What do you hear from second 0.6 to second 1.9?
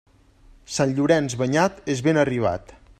Sant Llorenç banyat